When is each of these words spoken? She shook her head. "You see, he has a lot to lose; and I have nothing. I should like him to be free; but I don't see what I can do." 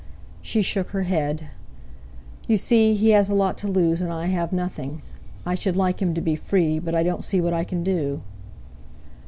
She 0.41 0.63
shook 0.63 0.87
her 0.89 1.03
head. 1.03 1.49
"You 2.47 2.57
see, 2.57 2.95
he 2.95 3.11
has 3.11 3.29
a 3.29 3.35
lot 3.35 3.55
to 3.59 3.67
lose; 3.67 4.01
and 4.01 4.11
I 4.11 4.25
have 4.25 4.51
nothing. 4.51 5.03
I 5.45 5.53
should 5.53 5.75
like 5.77 6.01
him 6.01 6.15
to 6.15 6.21
be 6.21 6.35
free; 6.35 6.79
but 6.79 6.95
I 6.95 7.03
don't 7.03 7.23
see 7.23 7.39
what 7.39 7.53
I 7.53 7.63
can 7.63 7.83
do." 7.83 8.19